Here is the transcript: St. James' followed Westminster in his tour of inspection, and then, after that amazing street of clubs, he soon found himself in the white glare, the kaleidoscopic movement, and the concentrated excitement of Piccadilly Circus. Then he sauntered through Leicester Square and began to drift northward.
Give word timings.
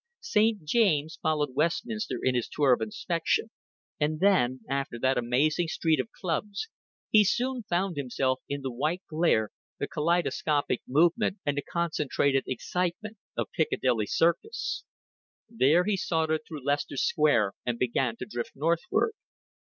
St. 0.21 0.63
James' 0.65 1.19
followed 1.21 1.53
Westminster 1.53 2.17
in 2.23 2.33
his 2.33 2.49
tour 2.49 2.73
of 2.73 2.81
inspection, 2.81 3.51
and 3.99 4.19
then, 4.19 4.61
after 4.67 4.97
that 4.97 5.15
amazing 5.15 5.67
street 5.67 5.99
of 5.99 6.09
clubs, 6.11 6.69
he 7.11 7.23
soon 7.23 7.61
found 7.69 7.97
himself 7.97 8.41
in 8.49 8.63
the 8.63 8.71
white 8.71 9.03
glare, 9.07 9.51
the 9.77 9.87
kaleidoscopic 9.87 10.81
movement, 10.87 11.37
and 11.45 11.55
the 11.55 11.61
concentrated 11.61 12.45
excitement 12.47 13.17
of 13.37 13.51
Piccadilly 13.51 14.07
Circus. 14.07 14.85
Then 15.47 15.83
he 15.85 15.97
sauntered 15.97 16.41
through 16.47 16.65
Leicester 16.65 16.97
Square 16.97 17.53
and 17.63 17.77
began 17.77 18.15
to 18.15 18.25
drift 18.25 18.53
northward. 18.55 19.13